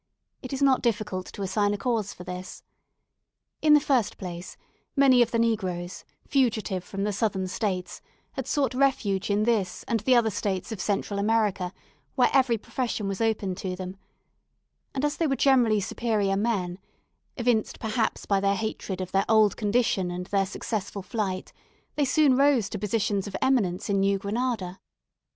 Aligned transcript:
It 0.41 0.51
is 0.51 0.63
not 0.63 0.81
difficult 0.81 1.27
to 1.27 1.43
assign 1.43 1.75
a 1.75 1.77
cause 1.77 2.11
for 2.11 2.23
this. 2.23 2.63
In 3.61 3.75
the 3.75 3.79
first 3.79 4.17
place, 4.17 4.57
many 4.95 5.21
of 5.21 5.29
the 5.29 5.37
negroes, 5.37 6.03
fugitive 6.27 6.83
from 6.83 7.03
the 7.03 7.13
Southern 7.13 7.47
States, 7.47 8.01
had 8.31 8.47
sought 8.47 8.73
refuge 8.73 9.29
in 9.29 9.43
this 9.43 9.83
and 9.83 9.99
the 9.99 10.15
other 10.15 10.31
States 10.31 10.71
of 10.71 10.81
Central 10.81 11.19
America, 11.19 11.71
where 12.15 12.31
every 12.33 12.57
profession 12.57 13.07
was 13.07 13.21
open 13.21 13.53
to 13.53 13.75
them; 13.75 13.95
and 14.95 15.05
as 15.05 15.17
they 15.17 15.27
were 15.27 15.35
generally 15.35 15.79
superior 15.79 16.35
men 16.35 16.79
evinced 17.37 17.79
perhaps 17.79 18.25
by 18.25 18.39
their 18.39 18.55
hatred 18.55 19.01
of 19.01 19.11
their 19.11 19.25
old 19.29 19.55
condition 19.55 20.09
and 20.09 20.25
their 20.25 20.47
successful 20.47 21.03
flight 21.03 21.53
they 21.93 22.05
soon 22.05 22.35
rose 22.35 22.69
to 22.69 22.79
positions 22.79 23.27
of 23.27 23.35
eminence 23.39 23.87
in 23.87 23.99
New 23.99 24.17
Granada. 24.17 24.79